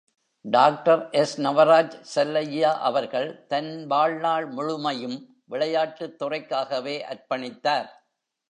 டாக்டர்.எஸ்.நவராஜ் 0.45 1.97
செல்லையா 2.15 2.71
அவர்கள் 2.79 3.45
தன் 3.45 3.85
வாழ்நாள் 3.85 4.47
முழுமையும் 4.47 5.17
விளையாட்டுத் 5.45 6.21
துறைக்காகவே 6.21 6.95
அர்ப்பணித்தார். 7.05 7.89